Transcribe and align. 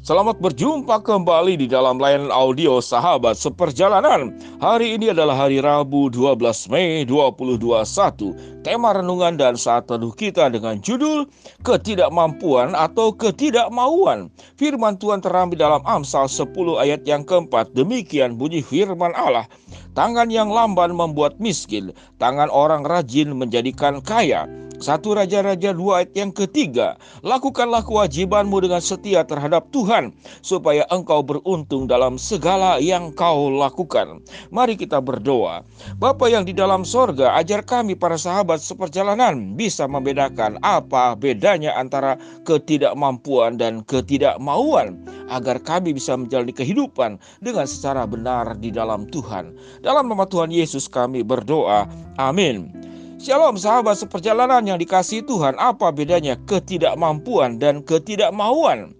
Selamat 0.00 0.40
berjumpa 0.40 1.04
kembali 1.04 1.60
di 1.60 1.68
dalam 1.68 2.00
layanan 2.00 2.32
audio 2.32 2.80
sahabat 2.80 3.36
seperjalanan. 3.36 4.32
Hari 4.56 4.96
ini 4.96 5.12
adalah 5.12 5.44
hari 5.44 5.60
Rabu 5.60 6.08
12 6.08 6.40
Mei 6.72 7.04
2021. 7.04 8.64
Tema 8.64 8.96
renungan 8.96 9.36
dan 9.36 9.60
saat 9.60 9.92
teduh 9.92 10.16
kita 10.16 10.48
dengan 10.48 10.80
judul 10.80 11.28
Ketidakmampuan 11.60 12.72
atau 12.72 13.12
Ketidakmauan. 13.12 14.32
Firman 14.56 14.96
Tuhan 14.96 15.20
terambil 15.20 15.60
dalam 15.60 15.84
Amsal 15.84 16.32
10 16.32 16.48
ayat 16.80 17.04
yang 17.04 17.20
keempat. 17.20 17.76
Demikian 17.76 18.40
bunyi 18.40 18.64
firman 18.64 19.12
Allah. 19.12 19.44
Tangan 19.92 20.32
yang 20.32 20.48
lamban 20.48 20.96
membuat 20.96 21.36
miskin, 21.36 21.92
tangan 22.16 22.48
orang 22.48 22.88
rajin 22.88 23.36
menjadikan 23.36 24.00
kaya. 24.00 24.48
Satu 24.80 25.12
Raja-Raja 25.12 25.76
dua 25.76 26.02
ayat 26.02 26.16
yang 26.16 26.32
ketiga, 26.32 26.96
lakukanlah 27.20 27.84
kewajibanmu 27.84 28.64
dengan 28.64 28.80
setia 28.80 29.20
terhadap 29.28 29.68
Tuhan, 29.70 30.16
supaya 30.40 30.88
engkau 30.88 31.20
beruntung 31.20 31.84
dalam 31.84 32.16
segala 32.16 32.80
yang 32.80 33.12
kau 33.12 33.52
lakukan. 33.52 34.24
Mari 34.48 34.80
kita 34.80 34.98
berdoa. 35.04 35.62
Bapa 36.00 36.32
yang 36.32 36.48
di 36.48 36.56
dalam 36.56 36.88
sorga, 36.88 37.36
ajar 37.36 37.60
kami 37.60 37.92
para 37.92 38.16
sahabat 38.16 38.64
seperjalanan 38.64 39.52
bisa 39.52 39.84
membedakan 39.84 40.56
apa 40.64 41.12
bedanya 41.12 41.76
antara 41.76 42.16
ketidakmampuan 42.48 43.60
dan 43.60 43.84
ketidakmauan, 43.84 44.96
agar 45.28 45.60
kami 45.60 45.92
bisa 45.92 46.16
menjalani 46.16 46.56
kehidupan 46.56 47.20
dengan 47.44 47.68
secara 47.68 48.08
benar 48.08 48.56
di 48.56 48.72
dalam 48.72 49.04
Tuhan. 49.12 49.52
Dalam 49.84 50.08
nama 50.08 50.24
Tuhan 50.24 50.48
Yesus 50.48 50.88
kami 50.88 51.20
berdoa. 51.20 51.84
Amin. 52.16 52.89
Shalom 53.20 53.60
sahabat 53.60 54.00
seperjalanan 54.00 54.64
yang 54.64 54.80
dikasih 54.80 55.20
Tuhan. 55.28 55.52
Apa 55.60 55.92
bedanya 55.92 56.40
ketidakmampuan 56.48 57.60
dan 57.60 57.84
ketidakmauan? 57.84 58.96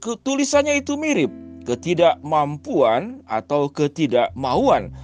Tulisannya 0.00 0.80
itu 0.80 0.96
mirip. 0.96 1.28
Ketidakmampuan 1.68 3.20
atau 3.28 3.68
ketidakmauan. 3.68 4.96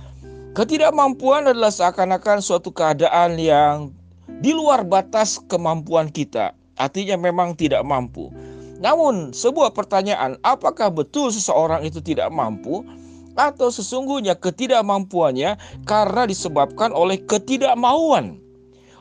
Ketidakmampuan 0.56 1.52
adalah 1.52 1.68
seakan-akan 1.68 2.40
suatu 2.40 2.72
keadaan 2.72 3.36
yang 3.36 3.92
di 4.40 4.56
luar 4.56 4.88
batas 4.88 5.36
kemampuan 5.52 6.08
kita. 6.08 6.56
Artinya 6.80 7.20
memang 7.20 7.60
tidak 7.60 7.84
mampu. 7.84 8.32
Namun 8.80 9.36
sebuah 9.36 9.76
pertanyaan 9.76 10.40
Apakah 10.40 10.88
betul 10.88 11.28
seseorang 11.28 11.84
itu 11.84 12.00
tidak 12.00 12.32
mampu? 12.32 12.88
Atau 13.36 13.68
sesungguhnya 13.68 14.32
ketidakmampuannya 14.32 15.84
karena 15.84 16.24
disebabkan 16.24 16.96
oleh 16.96 17.20
ketidakmauan 17.20 18.45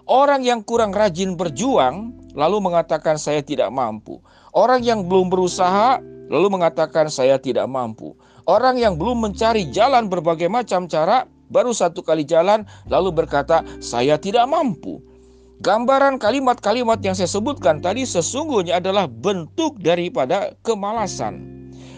Orang 0.05 0.45
yang 0.45 0.61
kurang 0.61 0.93
rajin 0.93 1.33
berjuang 1.33 2.13
lalu 2.37 2.61
mengatakan 2.61 3.17
saya 3.17 3.41
tidak 3.41 3.73
mampu. 3.73 4.21
Orang 4.53 4.85
yang 4.85 5.01
belum 5.09 5.33
berusaha 5.33 5.97
lalu 6.29 6.47
mengatakan 6.53 7.09
saya 7.09 7.41
tidak 7.41 7.65
mampu. 7.65 8.13
Orang 8.45 8.77
yang 8.77 9.01
belum 9.01 9.25
mencari 9.25 9.65
jalan 9.73 10.05
berbagai 10.05 10.45
macam 10.45 10.85
cara 10.85 11.25
baru 11.49 11.73
satu 11.73 12.05
kali 12.05 12.21
jalan 12.21 12.69
lalu 12.85 13.09
berkata 13.09 13.65
saya 13.81 14.21
tidak 14.21 14.45
mampu. 14.45 15.01
Gambaran 15.65 16.21
kalimat-kalimat 16.21 17.01
yang 17.01 17.17
saya 17.17 17.31
sebutkan 17.31 17.81
tadi 17.81 18.05
sesungguhnya 18.05 18.77
adalah 18.77 19.09
bentuk 19.09 19.81
daripada 19.81 20.53
kemalasan. 20.61 21.41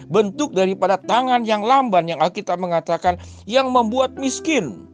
Bentuk 0.08 0.56
daripada 0.56 0.96
tangan 0.96 1.44
yang 1.44 1.60
lamban 1.60 2.08
yang 2.08 2.24
Alkitab 2.24 2.56
mengatakan 2.56 3.20
yang 3.44 3.68
membuat 3.68 4.16
miskin. 4.16 4.87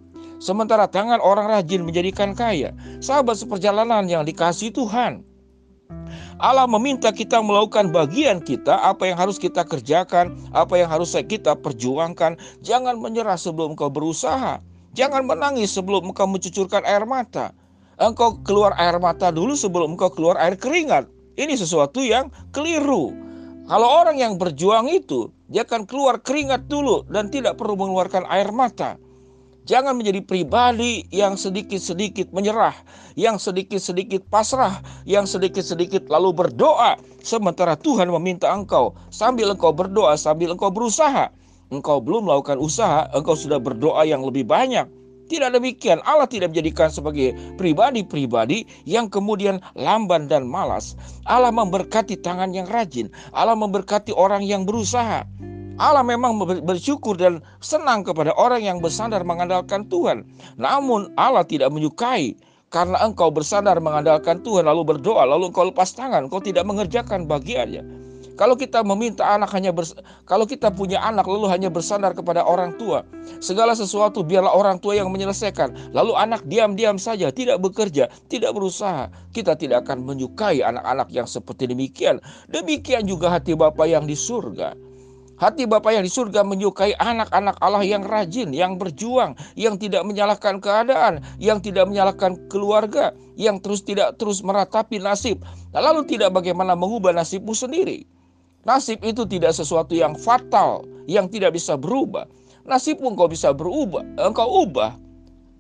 Sementara 0.45 0.85
tangan 0.85 1.25
orang 1.25 1.49
rajin 1.49 1.89
menjadikan 1.89 2.37
kaya. 2.37 2.77
Sahabat 3.01 3.41
seperjalanan 3.41 4.05
yang 4.05 4.29
dikasih 4.29 4.77
Tuhan. 4.77 5.25
Allah 6.37 6.69
meminta 6.69 7.09
kita 7.17 7.41
melakukan 7.41 7.89
bagian 7.89 8.45
kita, 8.45 8.77
apa 8.77 9.09
yang 9.09 9.17
harus 9.17 9.41
kita 9.41 9.65
kerjakan, 9.65 10.37
apa 10.53 10.77
yang 10.77 10.93
harus 10.93 11.17
kita 11.17 11.57
perjuangkan. 11.57 12.37
Jangan 12.61 13.01
menyerah 13.01 13.41
sebelum 13.41 13.73
engkau 13.73 13.89
berusaha. 13.89 14.61
Jangan 14.93 15.25
menangis 15.25 15.73
sebelum 15.73 16.13
engkau 16.13 16.29
mencucurkan 16.29 16.85
air 16.85 17.09
mata. 17.09 17.57
Engkau 17.97 18.37
keluar 18.45 18.77
air 18.77 19.01
mata 19.01 19.33
dulu 19.33 19.57
sebelum 19.57 19.97
engkau 19.97 20.13
keluar 20.13 20.37
air 20.37 20.61
keringat. 20.61 21.09
Ini 21.41 21.57
sesuatu 21.57 22.05
yang 22.05 22.29
keliru. 22.53 23.17
Kalau 23.65 23.89
orang 23.89 24.21
yang 24.21 24.37
berjuang 24.37 24.93
itu, 24.93 25.33
dia 25.49 25.65
akan 25.65 25.89
keluar 25.89 26.21
keringat 26.21 26.69
dulu 26.69 27.09
dan 27.09 27.33
tidak 27.33 27.57
perlu 27.57 27.81
mengeluarkan 27.81 28.29
air 28.29 28.53
mata. 28.53 29.01
Jangan 29.65 29.97
menjadi 29.97 30.21
pribadi 30.21 31.09
yang 31.09 31.41
sedikit-sedikit 31.41 32.29
menyerah, 32.37 32.77
yang 33.17 33.41
sedikit-sedikit 33.41 34.29
pasrah, 34.29 34.85
yang 35.09 35.25
sedikit-sedikit 35.25 36.05
lalu 36.13 36.37
berdoa. 36.37 37.01
Sementara 37.25 37.73
Tuhan 37.73 38.13
meminta 38.13 38.53
engkau, 38.53 38.93
sambil 39.09 39.49
engkau 39.49 39.73
berdoa, 39.73 40.21
sambil 40.21 40.53
engkau 40.53 40.69
berusaha. 40.69 41.33
Engkau 41.73 41.97
belum 42.05 42.29
melakukan 42.29 42.61
usaha, 42.61 43.09
engkau 43.17 43.33
sudah 43.33 43.57
berdoa 43.57 44.05
yang 44.05 44.21
lebih 44.21 44.45
banyak. 44.45 44.85
Tidak 45.33 45.49
demikian, 45.49 46.05
Allah 46.05 46.29
tidak 46.29 46.53
menjadikan 46.53 46.93
sebagai 46.93 47.33
pribadi-pribadi 47.57 48.69
yang 48.85 49.09
kemudian 49.09 49.65
lamban 49.73 50.29
dan 50.29 50.45
malas. 50.45 50.93
Allah 51.25 51.49
memberkati 51.49 52.21
tangan 52.21 52.53
yang 52.53 52.69
rajin, 52.69 53.09
Allah 53.33 53.57
memberkati 53.57 54.13
orang 54.13 54.45
yang 54.45 54.69
berusaha. 54.69 55.25
Allah 55.75 56.07
memang 56.07 56.39
bersyukur 56.63 57.19
dan 57.19 57.43
senang 57.59 58.07
kepada 58.07 58.31
orang 58.39 58.63
yang 58.63 58.79
bersandar 58.79 59.27
mengandalkan 59.27 59.91
Tuhan. 59.91 60.23
Namun 60.55 61.11
Allah 61.19 61.43
tidak 61.43 61.75
menyukai 61.75 62.39
karena 62.71 62.99
engkau 63.03 63.35
bersandar 63.35 63.79
mengandalkan 63.83 64.39
Tuhan 64.47 64.67
lalu 64.71 64.95
berdoa 64.95 65.27
lalu 65.27 65.51
engkau 65.51 65.67
lepas 65.67 65.91
tangan, 65.91 66.31
engkau 66.31 66.39
tidak 66.39 66.63
mengerjakan 66.63 67.27
bagiannya. 67.27 68.05
Kalau 68.35 68.59
kita 68.59 68.83
meminta 68.83 69.23
anak 69.31 69.55
hanya 69.55 69.71
bers 69.71 69.95
kalau 70.27 70.43
kita 70.43 70.67
punya 70.75 70.99
anak 70.99 71.23
lalu 71.23 71.47
hanya 71.47 71.71
bersandar 71.71 72.19
kepada 72.19 72.43
orang 72.43 72.75
tua, 72.75 73.07
segala 73.39 73.79
sesuatu 73.79 74.27
biarlah 74.27 74.51
orang 74.51 74.83
tua 74.83 74.99
yang 74.99 75.07
menyelesaikan. 75.15 75.95
Lalu 75.95 76.19
anak 76.19 76.43
diam-diam 76.51 76.99
saja, 76.99 77.31
tidak 77.31 77.63
bekerja, 77.63 78.11
tidak 78.27 78.51
berusaha. 78.51 79.07
Kita 79.31 79.55
tidak 79.55 79.87
akan 79.87 80.03
menyukai 80.03 80.67
anak-anak 80.67 81.15
yang 81.15 81.31
seperti 81.31 81.71
demikian. 81.71 82.19
Demikian 82.51 83.07
juga 83.07 83.31
hati 83.31 83.55
Bapa 83.55 83.87
yang 83.87 84.03
di 84.03 84.19
surga. 84.19 84.84
Hati 85.35 85.67
Bapa 85.67 85.91
yang 85.91 86.07
di 86.07 86.13
surga 86.13 86.47
menyukai 86.47 86.95
anak-anak 86.95 87.59
Allah 87.59 87.83
yang 87.83 88.07
rajin, 88.07 88.55
yang 88.55 88.79
berjuang, 88.79 89.35
yang 89.59 89.75
tidak 89.75 90.07
menyalahkan 90.07 90.63
keadaan, 90.63 91.21
yang 91.43 91.59
tidak 91.59 91.91
menyalahkan 91.91 92.39
keluarga, 92.47 93.11
yang 93.35 93.59
terus 93.59 93.83
tidak 93.83 94.15
terus 94.15 94.47
meratapi 94.47 95.03
nasib, 95.03 95.43
lalu 95.75 96.07
tidak 96.07 96.31
bagaimana 96.31 96.79
mengubah 96.79 97.11
nasibmu 97.11 97.51
sendiri. 97.51 98.07
Nasib 98.63 99.03
itu 99.03 99.27
tidak 99.27 99.53
sesuatu 99.53 99.93
yang 99.93 100.15
fatal, 100.15 100.87
yang 101.11 101.27
tidak 101.27 101.59
bisa 101.59 101.75
berubah. 101.75 102.31
Nasibmu 102.65 103.13
engkau 103.13 103.29
bisa 103.29 103.53
berubah, 103.53 104.07
engkau 104.17 104.65
ubah 104.65 105.04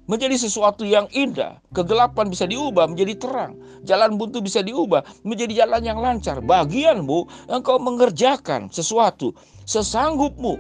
menjadi 0.04 0.36
sesuatu 0.36 0.84
yang 0.84 1.08
indah. 1.12 1.60
Kegelapan 1.72 2.28
bisa 2.28 2.44
diubah 2.44 2.88
menjadi 2.88 3.16
terang. 3.16 3.56
Jalan 3.84 4.16
buntu 4.20 4.40
bisa 4.44 4.60
diubah 4.60 5.04
menjadi 5.24 5.64
jalan 5.64 5.82
yang 5.84 5.98
lancar. 6.00 6.40
Bagianmu 6.44 7.48
engkau 7.48 7.76
mengerjakan 7.80 8.68
sesuatu 8.68 9.32
sesanggupmu, 9.64 10.54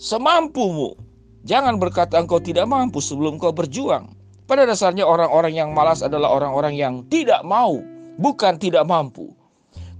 semampumu. 0.00 0.96
Jangan 1.44 1.76
berkata 1.76 2.16
engkau 2.16 2.40
tidak 2.40 2.64
mampu 2.64 3.04
sebelum 3.04 3.36
kau 3.36 3.52
berjuang. 3.52 4.16
Pada 4.44 4.68
dasarnya 4.68 5.08
orang-orang 5.08 5.56
yang 5.56 5.72
malas 5.72 6.04
adalah 6.04 6.32
orang-orang 6.32 6.76
yang 6.76 7.04
tidak 7.08 7.40
mau, 7.44 7.80
bukan 8.20 8.60
tidak 8.60 8.84
mampu. 8.84 9.32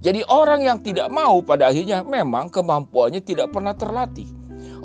Jadi 0.05 0.21
orang 0.29 0.61
yang 0.61 0.77
tidak 0.85 1.09
mau 1.09 1.41
pada 1.41 1.73
akhirnya 1.73 2.05
memang 2.05 2.53
kemampuannya 2.53 3.25
tidak 3.25 3.49
pernah 3.49 3.73
terlatih. 3.73 4.29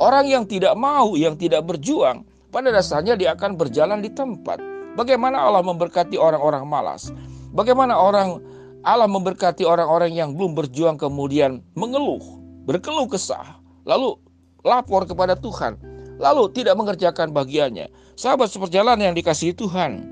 Orang 0.01 0.33
yang 0.33 0.49
tidak 0.49 0.73
mau, 0.81 1.13
yang 1.13 1.37
tidak 1.37 1.61
berjuang, 1.69 2.25
pada 2.51 2.75
dasarnya 2.75 3.15
dia 3.15 3.35
akan 3.35 3.55
berjalan 3.55 4.03
di 4.03 4.11
tempat. 4.11 4.59
Bagaimana 4.99 5.39
Allah 5.39 5.63
memberkati 5.63 6.19
orang-orang 6.19 6.67
malas? 6.67 7.15
Bagaimana 7.55 7.95
orang 7.95 8.43
Allah 8.83 9.07
memberkati 9.07 9.63
orang-orang 9.63 10.15
yang 10.15 10.35
belum 10.35 10.59
berjuang 10.59 10.99
kemudian 10.99 11.63
mengeluh, 11.79 12.23
berkeluh 12.67 13.07
kesah, 13.07 13.59
lalu 13.87 14.19
lapor 14.67 15.07
kepada 15.07 15.39
Tuhan, 15.39 15.79
lalu 16.19 16.51
tidak 16.53 16.75
mengerjakan 16.77 17.31
bagiannya. 17.31 17.89
Sahabat 18.19 18.53
seperjalanan 18.53 19.13
yang 19.13 19.17
dikasihi 19.17 19.57
Tuhan, 19.57 20.05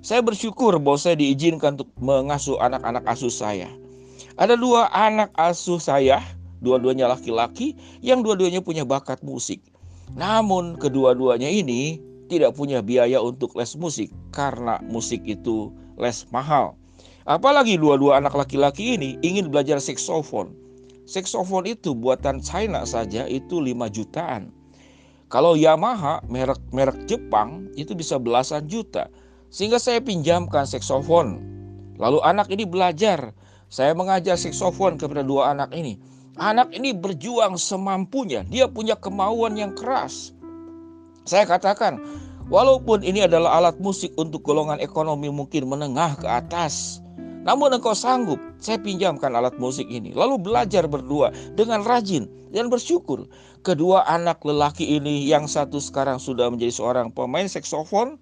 saya 0.00 0.22
bersyukur 0.22 0.78
bahwa 0.78 1.00
saya 1.00 1.18
diizinkan 1.18 1.80
untuk 1.80 1.90
mengasuh 1.98 2.56
anak-anak 2.62 3.04
asuh 3.10 3.32
saya. 3.32 3.68
Ada 4.36 4.54
dua 4.54 4.92
anak 4.92 5.32
asuh 5.34 5.80
saya, 5.80 6.20
dua-duanya 6.60 7.08
laki-laki, 7.08 7.74
yang 8.04 8.20
dua-duanya 8.20 8.60
punya 8.60 8.84
bakat 8.84 9.20
musik. 9.24 9.64
Namun 10.14 10.78
kedua-duanya 10.78 11.50
ini 11.50 11.98
tidak 12.30 12.54
punya 12.54 12.82
biaya 12.82 13.18
untuk 13.18 13.54
les 13.58 13.74
musik 13.74 14.10
karena 14.30 14.78
musik 14.86 15.22
itu 15.26 15.74
les 15.98 16.26
mahal. 16.30 16.78
Apalagi 17.26 17.74
dua-dua 17.74 18.22
anak 18.22 18.38
laki-laki 18.38 18.94
ini 18.94 19.18
ingin 19.26 19.50
belajar 19.50 19.82
saksofon. 19.82 20.54
Saksofon 21.06 21.66
itu 21.66 21.94
buatan 21.94 22.38
China 22.38 22.86
saja 22.86 23.26
itu 23.26 23.58
5 23.58 23.74
jutaan. 23.90 24.54
Kalau 25.26 25.58
Yamaha 25.58 26.22
merek 26.30 26.62
merek 26.70 27.10
Jepang 27.10 27.66
itu 27.74 27.98
bisa 27.98 28.14
belasan 28.18 28.70
juta. 28.70 29.10
Sehingga 29.50 29.82
saya 29.82 29.98
pinjamkan 29.98 30.66
saksofon. 30.66 31.42
Lalu 31.98 32.18
anak 32.22 32.50
ini 32.52 32.66
belajar 32.66 33.32
Saya 33.66 33.98
mengajar 33.98 34.38
saksofon 34.38 34.94
kepada 34.94 35.26
dua 35.26 35.50
anak 35.50 35.74
ini. 35.74 35.98
Anak 36.36 36.68
ini 36.76 36.92
berjuang 36.92 37.56
semampunya, 37.56 38.44
dia 38.44 38.68
punya 38.68 38.92
kemauan 38.92 39.56
yang 39.56 39.72
keras. 39.72 40.36
Saya 41.24 41.48
katakan, 41.48 41.96
walaupun 42.52 43.00
ini 43.00 43.24
adalah 43.24 43.56
alat 43.56 43.80
musik 43.80 44.12
untuk 44.20 44.44
golongan 44.44 44.76
ekonomi 44.84 45.32
mungkin 45.32 45.64
menengah 45.64 46.20
ke 46.20 46.28
atas, 46.28 47.00
namun 47.46 47.72
engkau 47.72 47.96
sanggup, 47.96 48.36
saya 48.60 48.76
pinjamkan 48.76 49.32
alat 49.32 49.56
musik 49.56 49.88
ini. 49.88 50.12
Lalu 50.12 50.36
belajar 50.44 50.84
berdua 50.84 51.32
dengan 51.56 51.80
rajin 51.86 52.28
dan 52.52 52.68
bersyukur. 52.68 53.24
Kedua 53.64 54.04
anak 54.04 54.44
lelaki 54.44 54.98
ini 54.98 55.24
yang 55.24 55.48
satu 55.48 55.80
sekarang 55.80 56.20
sudah 56.20 56.52
menjadi 56.52 56.74
seorang 56.74 57.08
pemain 57.16 57.48
saksofon 57.48 58.20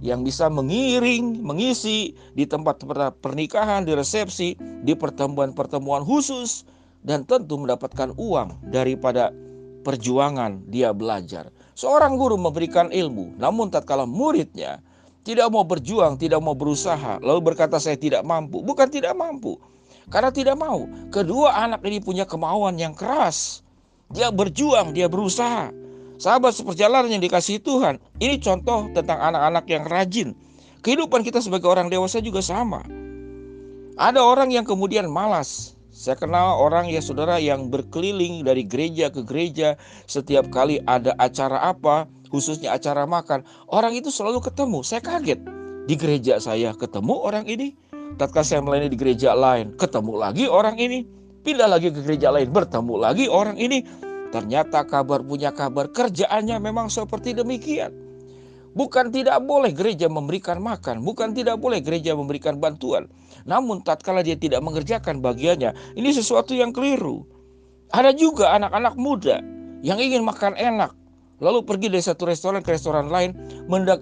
yang 0.00 0.24
bisa 0.24 0.48
mengiring, 0.48 1.44
mengisi 1.44 2.16
di 2.32 2.48
tempat 2.48 2.80
pernikahan, 3.20 3.84
di 3.84 3.92
resepsi, 3.92 4.56
di 4.80 4.96
pertemuan-pertemuan 4.96 6.06
khusus, 6.08 6.64
dan 7.00 7.24
tentu 7.24 7.56
mendapatkan 7.56 8.12
uang 8.16 8.68
daripada 8.68 9.32
perjuangan 9.80 10.64
dia 10.68 10.92
belajar. 10.92 11.48
Seorang 11.72 12.20
guru 12.20 12.36
memberikan 12.36 12.92
ilmu, 12.92 13.40
namun 13.40 13.72
tatkala 13.72 14.04
muridnya 14.04 14.84
tidak 15.24 15.48
mau 15.52 15.64
berjuang, 15.64 16.16
tidak 16.16 16.40
mau 16.40 16.56
berusaha, 16.56 17.20
lalu 17.20 17.52
berkata 17.52 17.76
saya 17.80 17.96
tidak 17.96 18.24
mampu. 18.24 18.60
Bukan 18.60 18.88
tidak 18.88 19.16
mampu, 19.16 19.56
karena 20.12 20.32
tidak 20.32 20.56
mau. 20.56 20.84
Kedua 21.08 21.56
anak 21.56 21.84
ini 21.84 22.00
punya 22.00 22.24
kemauan 22.28 22.76
yang 22.76 22.92
keras. 22.92 23.64
Dia 24.10 24.28
berjuang, 24.32 24.92
dia 24.92 25.06
berusaha. 25.06 25.70
Sahabat 26.20 26.52
seperjalanan 26.52 27.08
yang 27.08 27.24
dikasih 27.24 27.64
Tuhan, 27.64 27.96
ini 28.20 28.36
contoh 28.36 28.92
tentang 28.92 29.16
anak-anak 29.16 29.64
yang 29.72 29.84
rajin. 29.88 30.28
Kehidupan 30.84 31.24
kita 31.24 31.40
sebagai 31.40 31.68
orang 31.68 31.88
dewasa 31.88 32.20
juga 32.20 32.44
sama. 32.44 32.84
Ada 33.96 34.20
orang 34.20 34.52
yang 34.52 34.64
kemudian 34.64 35.08
malas, 35.08 35.76
saya 36.00 36.16
kenal 36.16 36.56
orang 36.56 36.88
ya 36.88 37.04
saudara 37.04 37.36
yang 37.36 37.68
berkeliling 37.68 38.40
dari 38.40 38.64
gereja 38.64 39.12
ke 39.12 39.20
gereja 39.20 39.76
setiap 40.08 40.48
kali 40.48 40.80
ada 40.88 41.12
acara 41.20 41.60
apa, 41.60 42.08
khususnya 42.32 42.72
acara 42.72 43.04
makan. 43.04 43.44
Orang 43.68 43.92
itu 43.92 44.08
selalu 44.08 44.40
ketemu. 44.40 44.80
Saya 44.80 45.04
kaget. 45.04 45.44
Di 45.84 46.00
gereja 46.00 46.40
saya 46.40 46.72
ketemu 46.72 47.20
orang 47.20 47.44
ini. 47.44 47.76
Tatkala 48.16 48.48
saya 48.48 48.64
melayani 48.64 48.88
di 48.88 48.96
gereja 48.96 49.36
lain, 49.36 49.76
ketemu 49.76 50.12
lagi 50.16 50.48
orang 50.48 50.80
ini. 50.80 51.04
Pindah 51.44 51.68
lagi 51.68 51.92
ke 51.92 52.00
gereja 52.00 52.32
lain, 52.32 52.48
bertemu 52.48 52.94
lagi 52.96 53.28
orang 53.28 53.60
ini. 53.60 53.84
Ternyata 54.32 54.88
kabar 54.88 55.20
punya 55.20 55.52
kabar 55.52 55.92
kerjaannya 55.92 56.64
memang 56.64 56.88
seperti 56.88 57.36
demikian. 57.36 58.09
Bukan 58.70 59.10
tidak 59.10 59.42
boleh 59.42 59.74
gereja 59.74 60.06
memberikan 60.06 60.62
makan, 60.62 61.02
bukan 61.02 61.34
tidak 61.34 61.58
boleh 61.58 61.82
gereja 61.82 62.14
memberikan 62.14 62.62
bantuan. 62.62 63.10
Namun 63.42 63.82
tatkala 63.82 64.22
dia 64.22 64.38
tidak 64.38 64.62
mengerjakan 64.62 65.18
bagiannya, 65.18 65.74
ini 65.98 66.14
sesuatu 66.14 66.54
yang 66.54 66.70
keliru. 66.70 67.26
Ada 67.90 68.14
juga 68.14 68.54
anak-anak 68.54 68.94
muda 68.94 69.42
yang 69.82 69.98
ingin 69.98 70.22
makan 70.22 70.54
enak, 70.54 70.94
lalu 71.42 71.66
pergi 71.66 71.90
dari 71.90 72.04
satu 72.04 72.30
restoran 72.30 72.62
ke 72.62 72.70
restoran 72.70 73.10
lain 73.10 73.34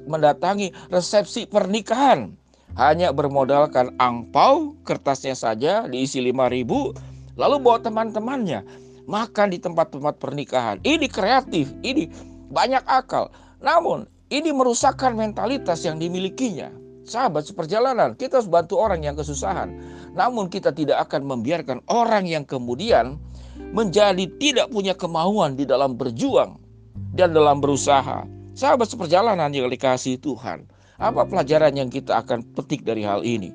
mendatangi 0.04 0.92
resepsi 0.92 1.48
pernikahan. 1.48 2.36
Hanya 2.76 3.10
bermodalkan 3.10 3.96
angpau, 3.96 4.76
kertasnya 4.84 5.32
saja 5.32 5.88
diisi 5.88 6.20
5000 6.20 7.08
lalu 7.38 7.56
bawa 7.62 7.78
teman-temannya 7.80 8.66
makan 9.08 9.54
di 9.54 9.58
tempat-tempat 9.62 10.20
pernikahan. 10.20 10.76
Ini 10.84 11.06
kreatif, 11.08 11.72
ini 11.80 12.10
banyak 12.52 12.84
akal. 12.84 13.32
Namun 13.64 14.04
ini 14.28 14.52
merusakkan 14.52 15.16
mentalitas 15.16 15.84
yang 15.88 15.96
dimilikinya. 15.96 16.68
Sahabat 17.08 17.48
seperjalanan, 17.48 18.12
kita 18.12 18.40
harus 18.40 18.52
bantu 18.52 18.76
orang 18.76 19.00
yang 19.00 19.16
kesusahan. 19.16 19.72
Namun 20.12 20.52
kita 20.52 20.76
tidak 20.76 21.08
akan 21.08 21.24
membiarkan 21.24 21.80
orang 21.88 22.28
yang 22.28 22.44
kemudian 22.44 23.16
menjadi 23.72 24.28
tidak 24.36 24.68
punya 24.68 24.92
kemauan 24.92 25.56
di 25.56 25.64
dalam 25.64 25.96
berjuang 25.96 26.60
dan 27.16 27.32
dalam 27.32 27.64
berusaha. 27.64 28.28
Sahabat 28.52 28.92
seperjalanan 28.92 29.48
yang 29.48 29.72
dikasih 29.72 30.20
Tuhan. 30.20 30.68
Apa 30.98 31.24
pelajaran 31.24 31.72
yang 31.78 31.88
kita 31.88 32.20
akan 32.20 32.42
petik 32.52 32.84
dari 32.84 33.06
hal 33.06 33.22
ini? 33.24 33.54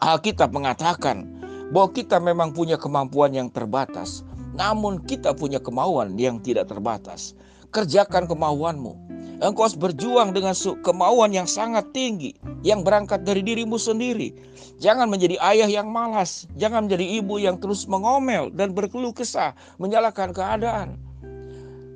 Alkitab 0.00 0.50
mengatakan 0.50 1.28
bahwa 1.70 1.92
kita 1.92 2.16
memang 2.18 2.50
punya 2.50 2.80
kemampuan 2.80 3.30
yang 3.36 3.52
terbatas, 3.52 4.24
namun 4.56 5.04
kita 5.04 5.36
punya 5.36 5.60
kemauan 5.60 6.16
yang 6.16 6.40
tidak 6.40 6.72
terbatas. 6.72 7.36
Kerjakan 7.70 8.24
kemauanmu. 8.24 9.03
Engkau 9.44 9.68
harus 9.68 9.76
berjuang 9.76 10.32
dengan 10.32 10.56
kemauan 10.56 11.28
yang 11.36 11.44
sangat 11.44 11.92
tinggi 11.92 12.32
yang 12.64 12.80
berangkat 12.80 13.28
dari 13.28 13.44
dirimu 13.44 13.76
sendiri. 13.76 14.32
Jangan 14.80 15.04
menjadi 15.04 15.36
ayah 15.44 15.68
yang 15.68 15.92
malas, 15.92 16.48
jangan 16.56 16.88
menjadi 16.88 17.20
ibu 17.20 17.36
yang 17.36 17.60
terus 17.60 17.84
mengomel 17.84 18.48
dan 18.56 18.72
berkeluh 18.72 19.12
kesah, 19.12 19.52
menyalahkan 19.76 20.32
keadaan. 20.32 20.96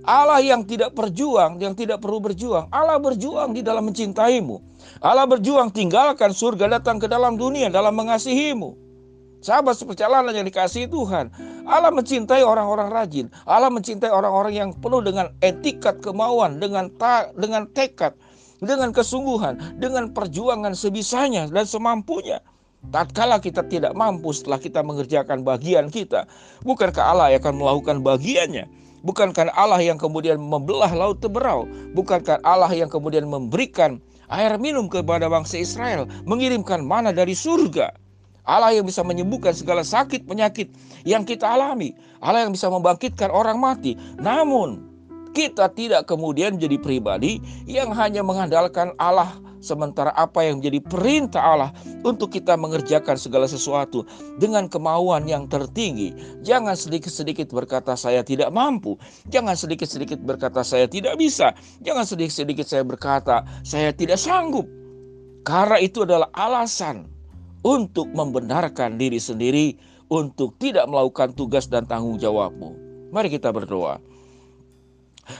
Allah 0.04 0.44
yang 0.44 0.60
tidak 0.64 0.92
berjuang, 0.92 1.56
yang 1.56 1.72
tidak 1.72 2.04
perlu 2.04 2.20
berjuang, 2.20 2.68
Allah 2.68 3.00
berjuang 3.00 3.56
di 3.56 3.64
dalam 3.64 3.88
mencintaimu. 3.88 4.60
Allah 5.00 5.24
berjuang 5.24 5.72
tinggalkan 5.72 6.36
surga 6.36 6.80
datang 6.80 7.00
ke 7.00 7.08
dalam 7.08 7.40
dunia 7.40 7.72
dalam 7.72 7.96
mengasihimu. 7.96 8.76
Sahabat 9.40 9.78
seperjalanan 9.78 10.34
yang 10.34 10.44
dikasihi 10.44 10.90
Tuhan. 10.90 11.30
Allah 11.68 11.92
mencintai 11.92 12.40
orang-orang 12.40 12.88
rajin. 12.88 13.26
Allah 13.44 13.68
mencintai 13.68 14.08
orang-orang 14.08 14.56
yang 14.56 14.70
penuh 14.72 15.04
dengan 15.04 15.28
etikat 15.44 16.00
kemauan, 16.00 16.56
dengan 16.56 16.88
ta, 16.96 17.28
dengan 17.36 17.68
tekad, 17.76 18.16
dengan 18.64 18.88
kesungguhan, 18.90 19.76
dengan 19.76 20.08
perjuangan 20.16 20.72
sebisanya 20.72 21.44
dan 21.52 21.68
semampunya. 21.68 22.40
Tatkala 22.88 23.36
kita 23.42 23.66
tidak 23.68 23.92
mampu 23.92 24.32
setelah 24.32 24.56
kita 24.56 24.80
mengerjakan 24.80 25.44
bagian 25.44 25.92
kita, 25.92 26.24
bukankah 26.64 27.04
Allah 27.04 27.36
yang 27.36 27.44
akan 27.44 27.56
melakukan 27.60 27.96
bagiannya? 28.00 28.64
Bukankah 29.02 29.54
Allah 29.54 29.78
yang 29.78 29.98
kemudian 30.00 30.40
membelah 30.40 30.90
laut 30.90 31.22
teberau? 31.22 31.68
Bukankah 31.94 32.42
Allah 32.42 32.70
yang 32.72 32.90
kemudian 32.90 33.26
memberikan 33.30 34.02
air 34.30 34.56
minum 34.58 34.90
kepada 34.90 35.30
bangsa 35.30 35.58
Israel, 35.58 36.06
mengirimkan 36.26 36.82
mana 36.82 37.14
dari 37.14 37.34
surga? 37.34 38.07
Allah 38.48 38.72
yang 38.72 38.88
bisa 38.88 39.04
menyembuhkan 39.04 39.52
segala 39.52 39.84
sakit 39.84 40.24
penyakit 40.24 40.72
yang 41.04 41.28
kita 41.28 41.44
alami. 41.44 41.92
Allah 42.24 42.48
yang 42.48 42.56
bisa 42.56 42.72
membangkitkan 42.72 43.28
orang 43.28 43.60
mati. 43.60 43.92
Namun 44.16 44.88
kita 45.36 45.68
tidak 45.76 46.08
kemudian 46.08 46.56
jadi 46.56 46.80
pribadi 46.80 47.38
yang 47.68 47.92
hanya 47.92 48.24
mengandalkan 48.24 48.96
Allah 48.96 49.36
sementara 49.60 50.14
apa 50.14 50.46
yang 50.46 50.62
menjadi 50.62 50.80
perintah 50.86 51.42
Allah 51.42 51.70
untuk 52.06 52.32
kita 52.32 52.54
mengerjakan 52.54 53.18
segala 53.18 53.44
sesuatu 53.50 54.06
dengan 54.40 54.70
kemauan 54.70 55.26
yang 55.28 55.50
tertinggi. 55.50 56.14
Jangan 56.46 56.78
sedikit-sedikit 56.78 57.50
berkata 57.52 57.98
saya 57.98 58.22
tidak 58.24 58.48
mampu, 58.54 58.96
jangan 59.28 59.58
sedikit-sedikit 59.58 60.22
berkata 60.22 60.62
saya 60.62 60.86
tidak 60.88 61.18
bisa, 61.18 61.52
jangan 61.82 62.06
sedikit-sedikit 62.06 62.66
saya 62.66 62.82
berkata 62.86 63.44
saya 63.66 63.92
tidak 63.92 64.16
sanggup. 64.18 64.66
Karena 65.46 65.78
itu 65.80 66.02
adalah 66.04 66.28
alasan 66.34 67.17
untuk 67.62 68.10
membenarkan 68.10 68.98
diri 69.00 69.18
sendiri 69.18 69.74
untuk 70.08 70.56
tidak 70.56 70.88
melakukan 70.88 71.36
tugas 71.36 71.68
dan 71.68 71.84
tanggung 71.84 72.16
jawabmu. 72.16 72.74
Mari 73.12 73.28
kita 73.32 73.52
berdoa. 73.52 74.00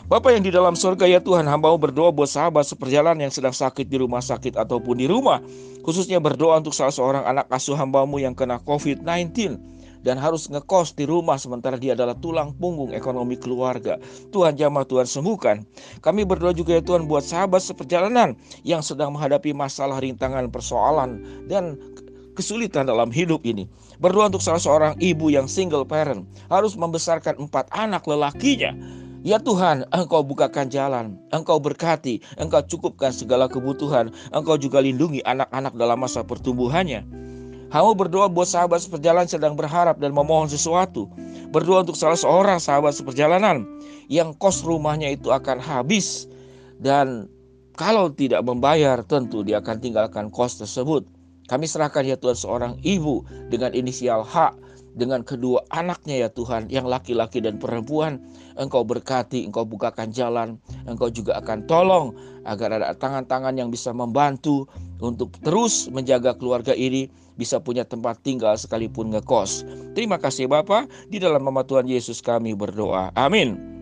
Bapak 0.05 0.37
yang 0.37 0.45
di 0.45 0.53
dalam 0.53 0.77
surga 0.77 1.09
ya 1.09 1.17
Tuhan 1.17 1.49
hamba 1.49 1.73
mau 1.73 1.81
berdoa 1.81 2.13
buat 2.13 2.29
sahabat 2.29 2.69
seperjalanan 2.69 3.25
yang 3.25 3.33
sedang 3.33 3.57
sakit 3.57 3.89
di 3.89 3.97
rumah 3.97 4.21
sakit 4.21 4.61
ataupun 4.61 5.01
di 5.01 5.09
rumah 5.09 5.41
Khususnya 5.89 6.21
berdoa 6.21 6.61
untuk 6.61 6.77
salah 6.77 6.93
seorang 6.93 7.25
anak 7.25 7.49
asuh 7.49 7.73
hambamu 7.73 8.21
yang 8.21 8.37
kena 8.37 8.61
COVID-19 8.61 9.57
dan 10.05 10.21
harus 10.21 10.45
ngekos 10.53 10.93
di 10.93 11.09
rumah 11.09 11.41
sementara 11.41 11.81
dia 11.81 11.97
adalah 11.97 12.13
tulang 12.13 12.53
punggung 12.61 12.93
ekonomi 12.93 13.41
keluarga. 13.41 13.97
Tuhan 14.29 14.53
jamah 14.61 14.85
Tuhan 14.85 15.09
sembuhkan. 15.09 15.65
Kami 16.05 16.29
berdoa 16.29 16.53
juga 16.53 16.77
ya 16.77 16.85
Tuhan 16.85 17.09
buat 17.09 17.25
sahabat 17.25 17.65
seperjalanan 17.65 18.37
yang 18.69 18.85
sedang 18.85 19.17
menghadapi 19.17 19.57
masalah 19.57 19.97
rintangan 19.97 20.53
persoalan 20.53 21.25
dan 21.49 21.81
kesulitan 22.39 22.87
dalam 22.87 23.11
hidup 23.11 23.43
ini. 23.43 23.67
Berdoa 23.99 24.31
untuk 24.31 24.39
salah 24.39 24.63
seorang 24.63 24.95
ibu 25.03 25.27
yang 25.27 25.51
single 25.51 25.83
parent 25.83 26.23
harus 26.47 26.79
membesarkan 26.79 27.35
empat 27.43 27.67
anak 27.75 28.07
lelakinya. 28.07 28.71
Ya 29.27 29.43
Tuhan, 29.43 29.83
Engkau 29.91 30.23
bukakan 30.23 30.71
jalan, 30.71 31.19
Engkau 31.35 31.59
berkati, 31.59 32.23
Engkau 32.39 32.63
cukupkan 32.63 33.11
segala 33.11 33.51
kebutuhan, 33.51 34.15
Engkau 34.31 34.55
juga 34.55 34.79
lindungi 34.79 35.19
anak-anak 35.27 35.75
dalam 35.75 35.99
masa 35.99 36.23
pertumbuhannya. 36.23 37.03
Kamu 37.69 37.93
berdoa 37.99 38.31
buat 38.33 38.49
sahabat 38.49 38.81
seperjalanan 38.81 39.29
sedang 39.29 39.53
berharap 39.53 40.01
dan 40.01 40.15
memohon 40.15 40.49
sesuatu. 40.49 41.11
Berdoa 41.53 41.85
untuk 41.85 41.99
salah 41.99 42.17
seorang 42.17 42.63
sahabat 42.63 42.97
seperjalanan 42.97 43.67
yang 44.09 44.33
kos 44.39 44.65
rumahnya 44.65 45.13
itu 45.13 45.29
akan 45.29 45.61
habis 45.61 46.25
dan 46.81 47.29
kalau 47.77 48.09
tidak 48.09 48.41
membayar 48.41 49.05
tentu 49.05 49.45
dia 49.45 49.61
akan 49.61 49.77
tinggalkan 49.83 50.33
kos 50.33 50.63
tersebut. 50.63 51.18
Kami 51.49 51.65
serahkan 51.65 52.05
ya 52.05 52.21
Tuhan 52.21 52.37
seorang 52.37 52.73
ibu 52.85 53.25
dengan 53.49 53.73
inisial 53.73 54.21
H 54.23 54.53
dengan 54.99 55.23
kedua 55.23 55.63
anaknya 55.71 56.27
ya 56.27 56.29
Tuhan 56.29 56.67
yang 56.69 56.85
laki-laki 56.85 57.39
dan 57.39 57.57
perempuan 57.63 58.19
Engkau 58.59 58.83
berkati, 58.83 59.47
Engkau 59.47 59.63
bukakan 59.63 60.11
jalan 60.11 60.59
Engkau 60.91 61.09
juga 61.09 61.39
akan 61.39 61.65
tolong 61.71 62.13
agar 62.43 62.75
ada 62.75 62.91
tangan-tangan 62.99 63.55
yang 63.55 63.71
bisa 63.71 63.95
membantu 63.95 64.67
untuk 64.99 65.31
terus 65.47 65.87
menjaga 65.89 66.35
keluarga 66.35 66.75
ini 66.75 67.07
bisa 67.39 67.63
punya 67.63 67.87
tempat 67.87 68.19
tinggal 68.27 68.59
sekalipun 68.59 69.15
ngekos. 69.15 69.63
Terima 69.95 70.19
kasih 70.19 70.51
Bapak, 70.51 70.91
di 71.07 71.23
dalam 71.23 71.47
nama 71.47 71.63
Tuhan 71.63 71.87
Yesus 71.87 72.19
kami 72.19 72.59
berdoa. 72.59 73.15
Amin. 73.15 73.78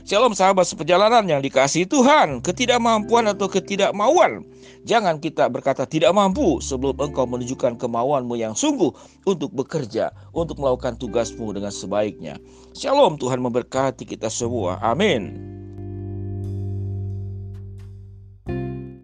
Shalom 0.00 0.32
sahabat 0.32 0.64
seperjalanan 0.64 1.28
yang 1.28 1.44
dikasih 1.44 1.84
Tuhan, 1.84 2.40
ketidakmampuan 2.40 3.28
atau 3.28 3.52
ketidakmauan. 3.52 4.48
Jangan 4.88 5.20
kita 5.20 5.44
berkata 5.52 5.84
tidak 5.84 6.16
mampu 6.16 6.56
sebelum 6.64 6.96
engkau 6.96 7.28
menunjukkan 7.28 7.76
kemauanmu 7.76 8.32
yang 8.40 8.56
sungguh 8.56 8.96
untuk 9.28 9.52
bekerja, 9.52 10.08
untuk 10.32 10.56
melakukan 10.56 10.96
tugasmu 10.96 11.52
dengan 11.52 11.68
sebaiknya. 11.68 12.40
Shalom 12.72 13.20
Tuhan 13.20 13.44
memberkati 13.44 14.08
kita 14.08 14.32
semua. 14.32 14.80
Amin. 14.80 15.59